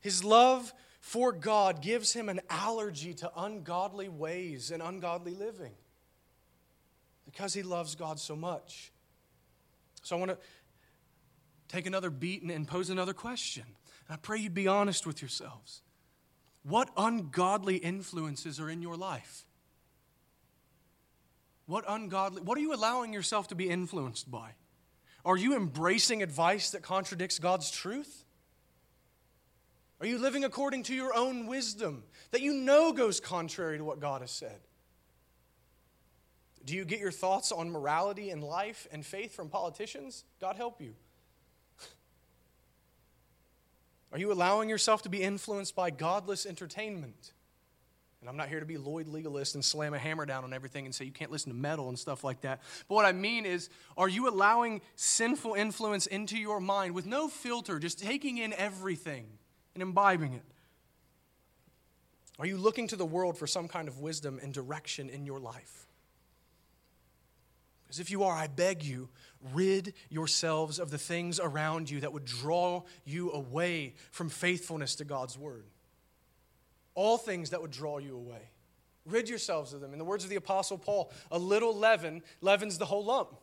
[0.00, 5.72] His love for God gives him an allergy to ungodly ways and ungodly living
[7.30, 8.90] because he loves God so much.
[10.02, 10.38] So I want to
[11.68, 13.64] take another beat and pose another question.
[13.66, 15.82] And I pray you'd be honest with yourselves.
[16.62, 19.44] What ungodly influences are in your life?
[21.66, 24.52] What ungodly, what are you allowing yourself to be influenced by?
[25.22, 28.24] Are you embracing advice that contradicts God's truth?
[30.00, 34.00] Are you living according to your own wisdom that you know goes contrary to what
[34.00, 34.60] God has said?
[36.68, 40.24] Do you get your thoughts on morality and life and faith from politicians?
[40.38, 40.92] God help you.
[44.12, 47.32] Are you allowing yourself to be influenced by godless entertainment?
[48.20, 50.84] And I'm not here to be Lloyd legalist and slam a hammer down on everything
[50.84, 52.60] and say you can't listen to metal and stuff like that.
[52.86, 57.28] But what I mean is, are you allowing sinful influence into your mind with no
[57.28, 59.24] filter, just taking in everything
[59.72, 60.44] and imbibing it?
[62.38, 65.40] Are you looking to the world for some kind of wisdom and direction in your
[65.40, 65.87] life?
[67.88, 69.08] Because if you are, I beg you,
[69.54, 75.06] rid yourselves of the things around you that would draw you away from faithfulness to
[75.06, 75.64] God's word.
[76.94, 78.50] All things that would draw you away.
[79.06, 79.94] Rid yourselves of them.
[79.94, 83.34] In the words of the Apostle Paul, a little leaven leavens the whole lump.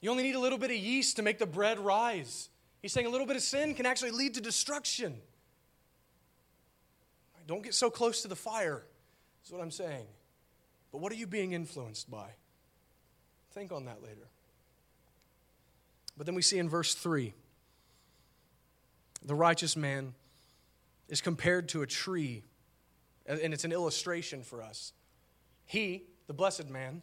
[0.00, 2.48] You only need a little bit of yeast to make the bread rise.
[2.80, 5.20] He's saying a little bit of sin can actually lead to destruction.
[7.46, 8.82] Don't get so close to the fire,
[9.44, 10.06] is what I'm saying.
[10.90, 12.30] But what are you being influenced by?
[13.52, 14.28] Think on that later.
[16.16, 17.34] But then we see in verse 3
[19.24, 20.14] the righteous man
[21.08, 22.42] is compared to a tree,
[23.26, 24.92] and it's an illustration for us.
[25.64, 27.02] He, the blessed man,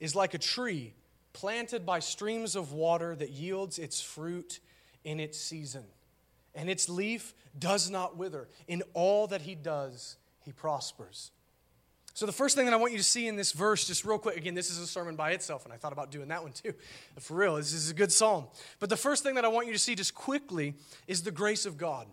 [0.00, 0.92] is like a tree
[1.32, 4.60] planted by streams of water that yields its fruit
[5.04, 5.84] in its season,
[6.54, 8.48] and its leaf does not wither.
[8.68, 11.30] In all that he does, he prospers.
[12.14, 14.18] So, the first thing that I want you to see in this verse, just real
[14.18, 16.52] quick, again, this is a sermon by itself, and I thought about doing that one
[16.52, 16.72] too.
[17.18, 18.46] For real, this is a good psalm.
[18.78, 20.74] But the first thing that I want you to see just quickly
[21.08, 22.06] is the grace of God.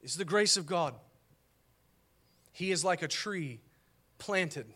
[0.00, 0.94] Is the grace of God.
[2.52, 3.60] He is like a tree
[4.16, 4.66] planted.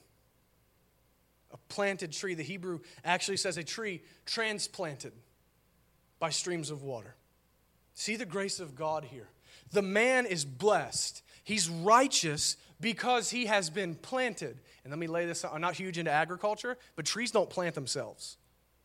[1.51, 2.35] A planted tree.
[2.35, 5.13] The Hebrew actually says a tree transplanted
[6.19, 7.15] by streams of water.
[7.95, 9.31] See the grace of God here.
[9.73, 11.23] The man is blessed.
[11.43, 14.59] He's righteous because he has been planted.
[14.85, 15.53] And let me lay this out.
[15.55, 18.37] I'm not huge into agriculture, but trees don't plant themselves.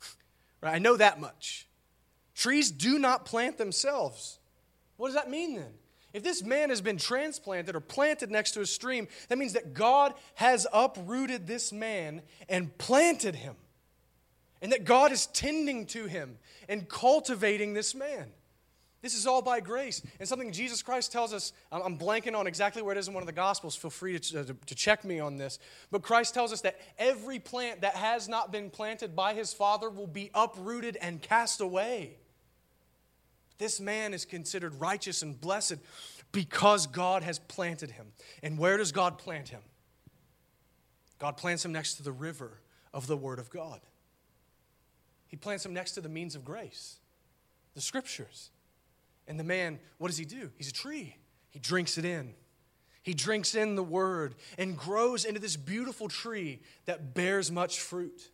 [0.62, 0.76] right?
[0.76, 1.68] I know that much.
[2.36, 4.40] Trees do not plant themselves.
[4.98, 5.74] What does that mean then?
[6.14, 9.74] If this man has been transplanted or planted next to a stream, that means that
[9.74, 13.56] God has uprooted this man and planted him.
[14.62, 16.38] And that God is tending to him
[16.70, 18.32] and cultivating this man.
[19.06, 20.02] This is all by grace.
[20.20, 23.22] And something Jesus Christ tells us, I'm blanking on exactly where it is in one
[23.22, 23.76] of the Gospels.
[23.76, 25.60] Feel free to, to, to, check me on this.
[25.92, 29.92] But Christ tells us that every plant that has not been planted by his Father
[29.92, 32.18] will be uprooted and cast away.
[33.60, 35.76] This man is considered righteous and blessed
[36.32, 38.08] because God has planted him.
[38.42, 39.62] And where does God plant him?
[41.20, 42.60] God plants him next to the river
[42.92, 43.82] of the Word of God.
[45.28, 46.98] He plants him next to the means of grace,
[47.76, 48.50] the Scriptures.
[49.28, 50.52] And the man, what does he do?
[50.58, 51.16] He's a tree.
[51.50, 52.34] He drinks it in.
[53.02, 58.32] He drinks in the word and grows into this beautiful tree that bears much fruit.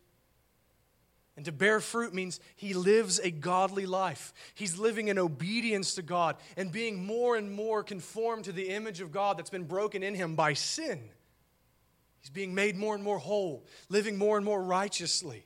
[1.36, 4.32] And to bear fruit means he lives a godly life.
[4.54, 9.00] He's living in obedience to God and being more and more conformed to the image
[9.00, 11.00] of God that's been broken in him by sin.
[12.20, 15.44] He's being made more and more whole, living more and more righteously.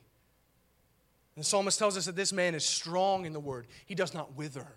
[1.35, 4.13] And the psalmist tells us that this man is strong in the word, he does
[4.13, 4.67] not wither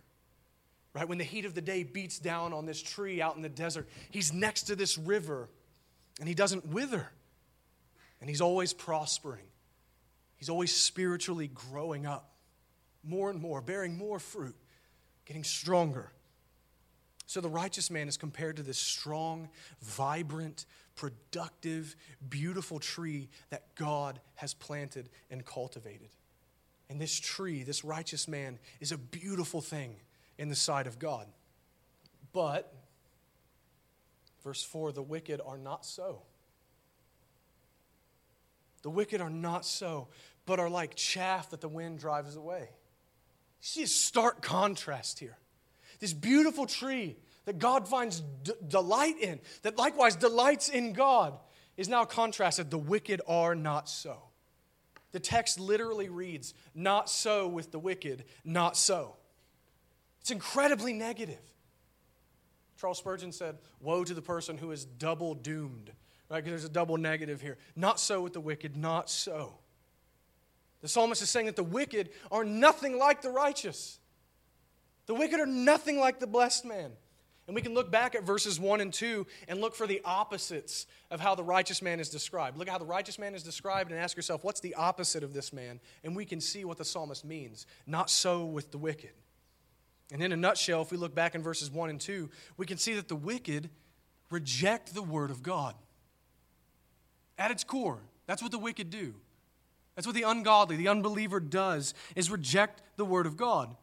[0.94, 1.08] right?
[1.08, 3.88] When the heat of the day beats down on this tree out in the desert,
[4.10, 5.48] he's next to this river
[6.18, 7.10] and he doesn't wither.
[8.20, 9.46] And he's always prospering.
[10.36, 12.32] He's always spiritually growing up
[13.02, 14.54] more and more, bearing more fruit,
[15.24, 16.12] getting stronger.
[17.26, 19.48] So the righteous man is compared to this strong,
[19.80, 21.94] vibrant, productive,
[22.28, 26.08] beautiful tree that God has planted and cultivated.
[26.90, 29.94] And this tree, this righteous man, is a beautiful thing
[30.40, 31.26] in the sight of God.
[32.32, 32.72] But,
[34.42, 36.22] verse 4 the wicked are not so.
[38.82, 40.08] The wicked are not so,
[40.46, 42.60] but are like chaff that the wind drives away.
[42.62, 42.66] You
[43.60, 45.36] see a stark contrast here.
[45.98, 51.38] This beautiful tree that God finds d- delight in, that likewise delights in God,
[51.76, 52.70] is now contrasted.
[52.70, 54.22] The wicked are not so.
[55.12, 59.16] The text literally reads, Not so with the wicked, not so.
[60.30, 61.40] It's incredibly negative.
[62.80, 65.90] Charles Spurgeon said, Woe to the person who is double doomed.
[66.28, 66.36] Right?
[66.36, 67.58] Because there's a double negative here.
[67.74, 69.54] Not so with the wicked, not so.
[70.82, 73.98] The psalmist is saying that the wicked are nothing like the righteous.
[75.06, 76.92] The wicked are nothing like the blessed man.
[77.48, 80.86] And we can look back at verses 1 and 2 and look for the opposites
[81.10, 82.56] of how the righteous man is described.
[82.56, 85.32] Look at how the righteous man is described and ask yourself, what's the opposite of
[85.32, 85.80] this man?
[86.04, 87.66] And we can see what the psalmist means.
[87.84, 89.10] Not so with the wicked.
[90.12, 92.78] And in a nutshell, if we look back in verses 1 and 2, we can
[92.78, 93.70] see that the wicked
[94.30, 95.74] reject the word of God.
[97.38, 99.14] At its core, that's what the wicked do.
[99.94, 103.74] That's what the ungodly, the unbeliever does, is reject the word of God.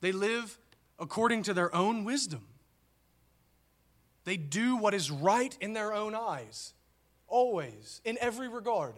[0.00, 0.58] They live
[0.98, 2.46] according to their own wisdom.
[4.24, 6.74] They do what is right in their own eyes,
[7.28, 8.94] always, in every regard.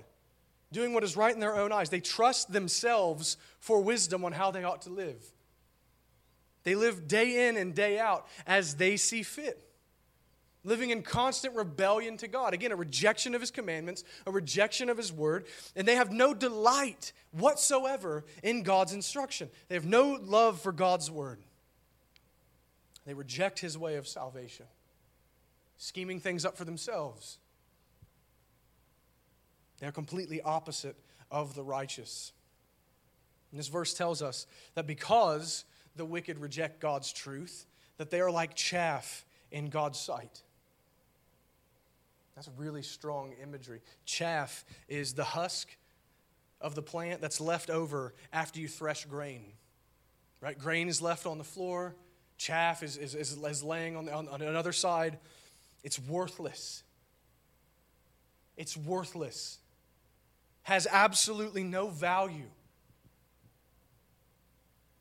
[0.73, 1.91] Doing what is right in their own eyes.
[1.91, 5.23] They trust themselves for wisdom on how they ought to live.
[6.69, 9.59] They live day in and day out as they see fit
[10.65, 12.53] living in constant rebellion to God.
[12.53, 16.35] Again, a rejection of His commandments, a rejection of His word, and they have no
[16.35, 19.49] delight whatsoever in God's instruction.
[19.69, 21.39] They have no love for God's word.
[23.07, 24.67] They reject His way of salvation,
[25.79, 27.39] scheming things up for themselves.
[29.81, 30.97] They're completely opposite
[31.31, 32.35] of the righteous.
[33.53, 35.65] And this verse tells us that because
[35.99, 37.67] the wicked reject God's truth,
[37.99, 40.43] that they are like chaff in God's sight.
[42.35, 43.81] That's really strong imagery.
[44.05, 45.69] Chaff is the husk
[46.61, 49.45] of the plant that's left over after you thresh grain.
[50.41, 50.57] Right?
[50.57, 51.97] Grain is left on the floor,
[52.37, 55.19] chaff is, is, is, is laying on, the, on, on another side.
[55.83, 56.85] It's worthless.
[58.57, 59.59] It's worthless.
[60.63, 62.51] Has absolutely no value.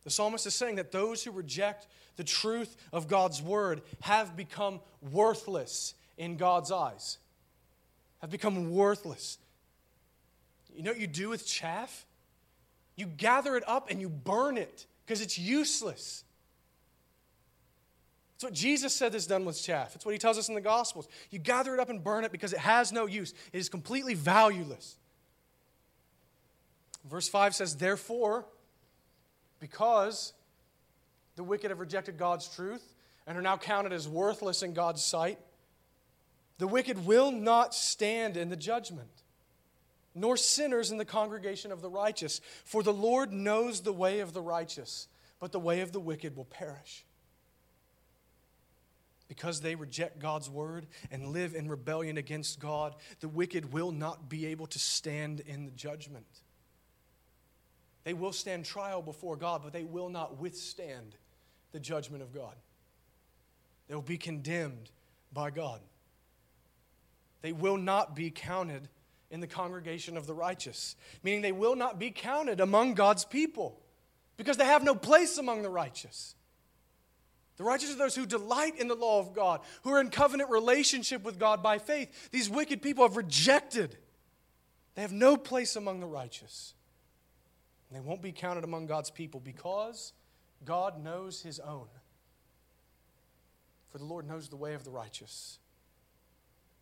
[0.07, 4.79] The psalmist is saying that those who reject the truth of God's word have become
[5.01, 7.17] worthless in God's eyes
[8.21, 9.37] have become worthless.
[10.73, 12.05] You know what you do with chaff?
[12.95, 16.23] You gather it up and you burn it because it's useless.
[18.35, 19.93] That's what Jesus said is done with chaff.
[19.93, 21.09] It's what he tells us in the Gospels.
[21.31, 24.13] You gather it up and burn it because it has no use, it is completely
[24.13, 24.95] valueless.
[27.03, 28.45] Verse 5 says, Therefore,
[29.59, 30.33] because
[31.35, 32.93] the wicked have rejected God's truth
[33.25, 35.39] and are now counted as worthless in God's sight,
[36.57, 39.09] the wicked will not stand in the judgment,
[40.15, 42.41] nor sinners in the congregation of the righteous.
[42.65, 45.07] For the Lord knows the way of the righteous,
[45.39, 47.05] but the way of the wicked will perish.
[49.27, 54.29] Because they reject God's word and live in rebellion against God, the wicked will not
[54.29, 56.25] be able to stand in the judgment.
[58.07, 61.17] They will stand trial before God, but they will not withstand
[61.73, 62.55] the judgment of God.
[63.89, 64.91] They will be condemned
[65.33, 65.81] by God.
[67.41, 68.87] They will not be counted
[69.29, 73.77] in the congregation of the righteous, meaning they will not be counted among God's people
[74.37, 76.35] because they have no place among the righteous.
[77.57, 80.49] The righteous are those who delight in the law of God, who are in covenant
[80.49, 82.29] relationship with God by faith.
[82.31, 83.97] These wicked people have rejected.
[84.95, 86.73] They have no place among the righteous.
[87.91, 90.13] They won't be counted among God's people because
[90.65, 91.87] God knows his own.
[93.91, 95.59] For the Lord knows the way of the righteous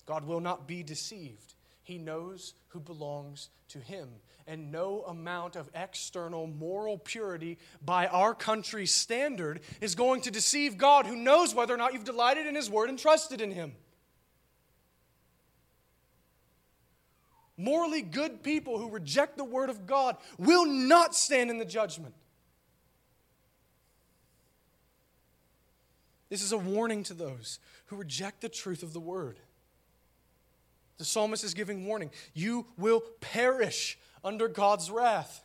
[0.06, 1.56] God will not be deceived.
[1.82, 4.10] He knows who belongs to him.
[4.48, 10.78] And no amount of external moral purity by our country's standard is going to deceive
[10.78, 13.74] God, who knows whether or not you've delighted in his word and trusted in him.
[17.58, 22.14] Morally good people who reject the word of God will not stand in the judgment.
[26.30, 29.40] This is a warning to those who reject the truth of the word.
[30.98, 32.12] The psalmist is giving warning.
[32.34, 35.44] You will perish under God's wrath.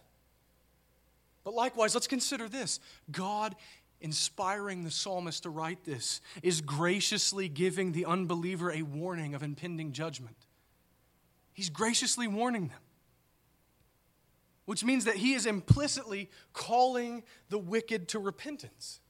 [1.44, 2.80] But likewise, let's consider this
[3.10, 3.54] God
[4.00, 9.92] inspiring the psalmist to write this is graciously giving the unbeliever a warning of impending
[9.92, 10.36] judgment.
[11.60, 12.78] He's graciously warning them.
[14.64, 19.00] which means that he is implicitly calling the wicked to repentance.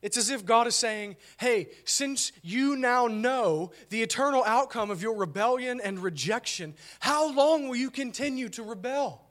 [0.00, 5.02] It's as if God is saying, Hey, since you now know the eternal outcome of
[5.02, 9.26] your rebellion and rejection, how long will you continue to rebel?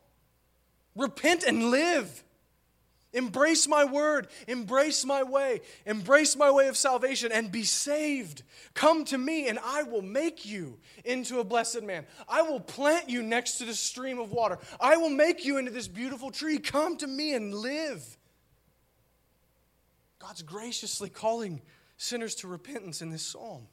[0.98, 2.26] Repent and live.
[3.12, 8.44] Embrace my word, embrace my way, embrace my way of salvation, and be saved.
[8.76, 12.06] Come to me, and I will make you into a blessed man.
[12.28, 14.60] I will plant you next to the stream of water.
[14.80, 16.60] I will make you into this beautiful tree.
[16.60, 18.18] Come to me and live.
[20.20, 21.62] God's graciously calling
[21.98, 23.68] sinners to repentance in this psalm.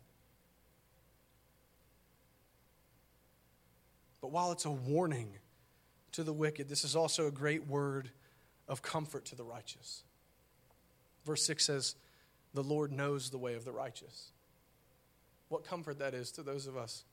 [4.23, 5.37] But while it's a warning
[6.13, 8.11] to the wicked, this is also a great word
[8.69, 10.03] of comfort to the righteous.
[11.25, 11.95] Verse 6 says,
[12.55, 14.31] The Lord knows the way of the righteous.
[15.49, 17.05] What comfort that is to those of us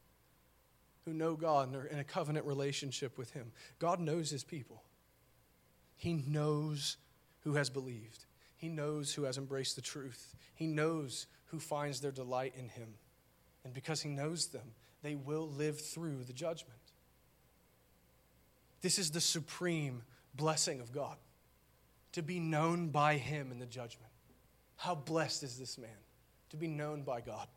[1.06, 3.52] who know God and are in a covenant relationship with Him.
[3.80, 4.84] God knows His people,
[5.96, 6.98] He knows
[7.42, 8.26] who has believed,
[8.56, 12.96] He knows who has embraced the truth, He knows who finds their delight in Him.
[13.66, 14.74] And because He knows them,
[15.04, 16.80] they will live through the judgment.
[18.82, 20.04] This is the supreme
[20.36, 21.18] blessing of God
[22.14, 24.12] to be known by him in the judgment.
[24.78, 25.90] How blessed is this man
[26.50, 27.48] to be known by God.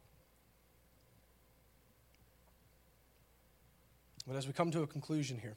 [4.26, 5.56] But as we come to a conclusion here,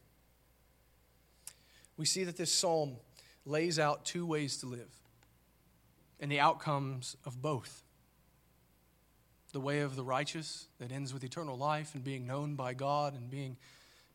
[1.97, 2.97] we see that this psalm
[3.45, 4.93] lays out two ways to live
[6.19, 7.83] and the outcomes of both.
[9.53, 13.15] The way of the righteous that ends with eternal life and being known by God
[13.15, 13.57] and being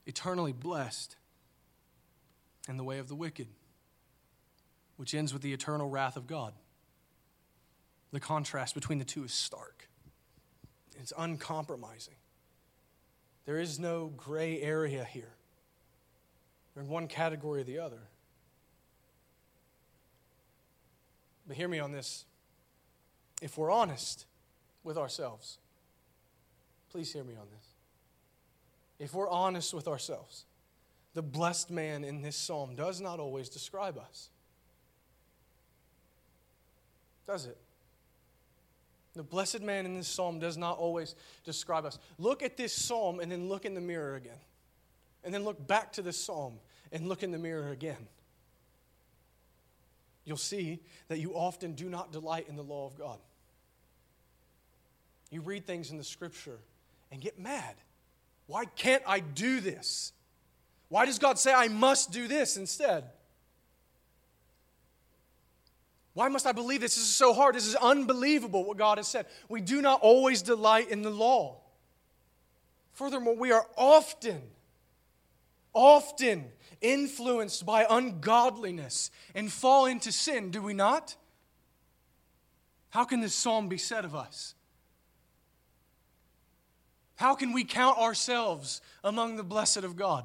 [0.06, 1.16] eternally blessed,
[2.68, 3.48] and the way of the wicked
[4.96, 6.52] which ends with the eternal wrath of God.
[8.12, 9.88] The contrast between the two is stark,
[10.98, 12.14] it's uncompromising.
[13.46, 15.34] There is no gray area here.
[16.74, 18.00] You're in one category or the other.
[21.46, 22.24] But hear me on this.
[23.42, 24.24] If we're honest
[24.82, 25.58] with ourselves,
[26.90, 27.66] please hear me on this.
[28.98, 30.46] If we're honest with ourselves,
[31.12, 34.30] the blessed man in this psalm does not always describe us
[37.26, 37.56] does it?
[39.14, 41.14] The blessed man in this psalm does not always
[41.44, 41.98] describe us.
[42.18, 44.40] Look at this psalm and then look in the mirror again.
[45.22, 46.58] And then look back to this psalm
[46.92, 48.08] and look in the mirror again.
[50.24, 53.18] You'll see that you often do not delight in the law of God.
[55.30, 56.58] You read things in the scripture
[57.12, 57.74] and get mad.
[58.46, 60.12] Why can't I do this?
[60.88, 63.04] Why does God say I must do this instead?
[66.14, 66.94] Why must I believe this?
[66.94, 67.56] This is so hard.
[67.56, 69.26] This is unbelievable what God has said.
[69.48, 71.60] We do not always delight in the law.
[72.92, 74.40] Furthermore, we are often,
[75.72, 76.46] often
[76.80, 81.16] influenced by ungodliness and fall into sin, do we not?
[82.90, 84.54] How can this psalm be said of us?
[87.16, 90.24] How can we count ourselves among the blessed of God?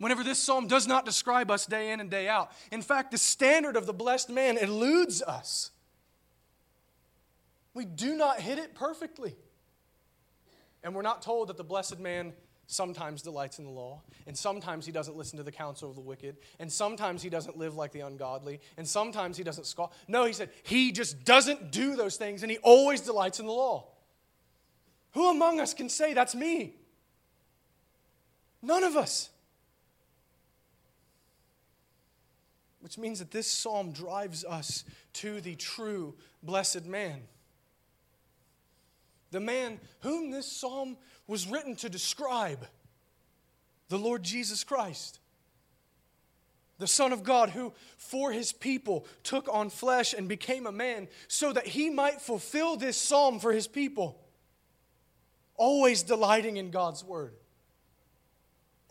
[0.00, 2.50] Whenever this psalm does not describe us day in and day out.
[2.72, 5.70] In fact, the standard of the blessed man eludes us.
[7.74, 9.36] We do not hit it perfectly.
[10.82, 12.32] And we're not told that the blessed man
[12.66, 16.00] sometimes delights in the law, and sometimes he doesn't listen to the counsel of the
[16.00, 19.92] wicked, and sometimes he doesn't live like the ungodly, and sometimes he doesn't scoff.
[20.08, 23.52] No, he said he just doesn't do those things, and he always delights in the
[23.52, 23.86] law.
[25.12, 26.76] Who among us can say that's me?
[28.62, 29.28] None of us.
[32.80, 37.20] Which means that this psalm drives us to the true blessed man.
[39.30, 42.66] The man whom this psalm was written to describe,
[43.88, 45.20] the Lord Jesus Christ.
[46.78, 51.08] The Son of God, who for his people took on flesh and became a man,
[51.28, 54.18] so that he might fulfill this psalm for his people,
[55.56, 57.34] always delighting in God's word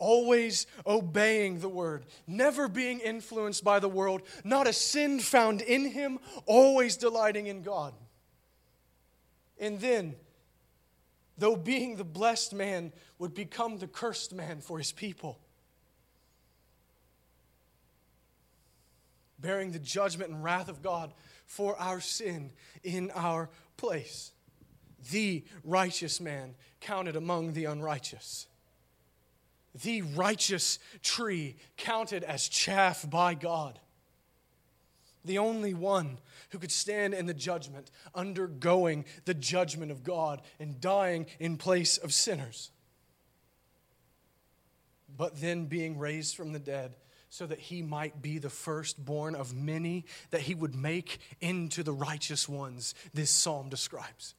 [0.00, 5.84] always obeying the word, never being influenced by the world, not a sin found in
[5.84, 7.94] him, always delighting in God.
[9.60, 10.16] And then,
[11.38, 15.38] though being the blessed man, would become the cursed man for his people.
[19.38, 21.12] Bearing the judgment and wrath of God
[21.46, 24.32] for our sin in our place.
[25.10, 28.46] The righteous man counted among the unrighteous
[29.74, 33.78] the righteous tree counted as chaff by God.
[35.24, 36.18] The only one
[36.50, 41.98] who could stand in the judgment, undergoing the judgment of God and dying in place
[41.98, 42.70] of sinners.
[45.16, 46.96] but then being raised from the dead,
[47.28, 51.92] so that he might be the firstborn of many that he would make into the
[51.92, 54.34] righteous ones, this psalm describes.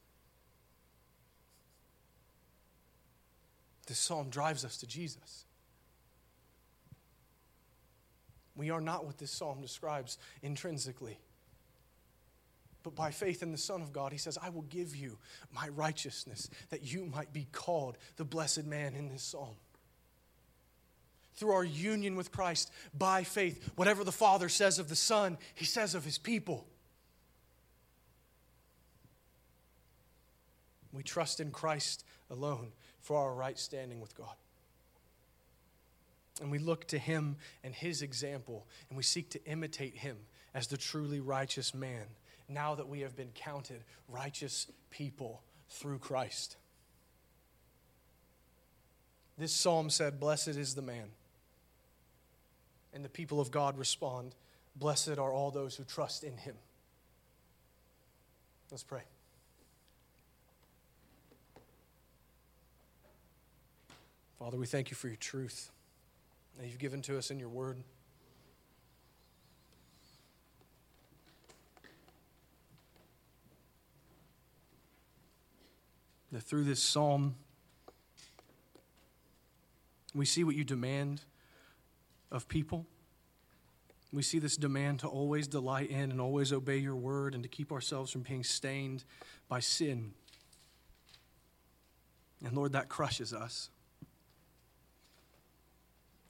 [3.87, 5.45] This psalm drives us to Jesus.
[8.55, 11.17] We are not what this psalm describes intrinsically.
[12.83, 15.17] But by faith in the Son of God, he says, I will give you
[15.53, 19.55] my righteousness that you might be called the blessed man in this psalm.
[21.35, 25.65] Through our union with Christ by faith, whatever the Father says of the Son, he
[25.65, 26.65] says of his people.
[30.91, 34.35] We trust in Christ alone for our right standing with God.
[36.41, 40.17] And we look to him and his example, and we seek to imitate him
[40.53, 42.05] as the truly righteous man
[42.49, 46.57] now that we have been counted righteous people through Christ.
[49.37, 51.09] This psalm said, Blessed is the man.
[52.93, 54.35] And the people of God respond,
[54.75, 56.55] Blessed are all those who trust in him.
[58.69, 59.03] Let's pray.
[64.41, 65.69] Father, we thank you for your truth
[66.57, 67.77] that you've given to us in your word.
[76.31, 77.35] that through this psalm,
[80.15, 81.21] we see what you demand
[82.31, 82.87] of people.
[84.11, 87.49] We see this demand to always delight in and always obey your word and to
[87.49, 89.03] keep ourselves from being stained
[89.47, 90.13] by sin.
[92.43, 93.69] And Lord, that crushes us.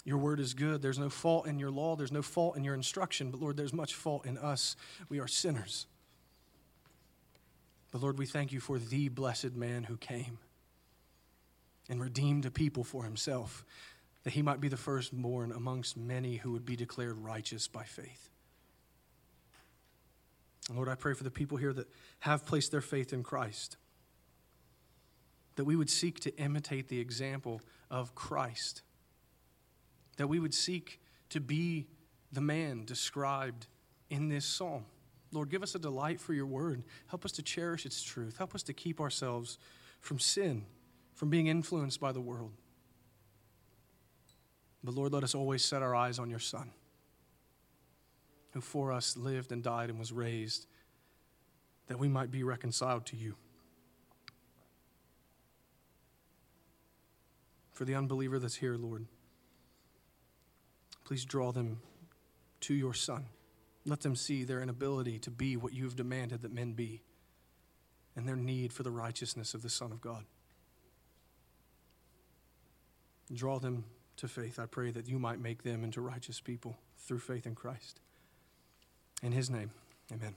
[0.04, 0.82] Your word is good.
[0.82, 3.74] There's no fault in your law, there's no fault in your instruction, but Lord, there's
[3.74, 4.76] much fault in us.
[5.10, 5.86] We are sinners.
[7.92, 10.40] But Lord, we thank you for the blessed man who came
[11.90, 13.66] and redeemed a people for himself,
[14.24, 18.30] that he might be the firstborn amongst many who would be declared righteous by faith.
[20.68, 21.90] And Lord, I pray for the people here that
[22.20, 23.78] have placed their faith in Christ,
[25.58, 28.84] that we would seek to imitate the example of Christ,
[30.18, 31.00] that we would seek
[31.30, 31.88] to be
[32.32, 33.68] the man described
[34.10, 34.86] in this psalm.
[35.32, 36.84] Lord, give us a delight for your word.
[37.08, 38.38] Help us to cherish its truth.
[38.38, 39.58] Help us to keep ourselves
[40.02, 40.66] from sin,
[41.14, 42.52] from being influenced by the world.
[44.84, 46.72] But Lord, let us always set our eyes on your Son,
[48.52, 50.66] who for us lived and died and was raised,
[51.88, 53.36] that we might be reconciled to you.
[57.74, 59.06] For the unbeliever that's here, Lord,
[61.04, 61.80] please draw them
[62.62, 63.26] to your Son.
[63.86, 67.02] Let them see their inability to be what you have demanded that men be
[68.16, 70.26] and their need for the righteousness of the Son of God.
[73.34, 73.86] Draw them
[74.18, 74.60] to faith.
[74.60, 78.00] I pray that you might make them into righteous people through faith in Christ.
[79.24, 79.72] In his name,
[80.12, 80.36] amen.